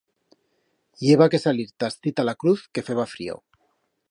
I 1.05 1.11
heba 1.15 1.27
que 1.33 1.41
salir 1.45 1.67
ta 1.77 1.91
astí 1.93 2.15
ta 2.17 2.27
la 2.31 2.37
Cruz, 2.45 2.67
que 2.73 2.89
feba 2.89 3.11
frío. 3.17 3.43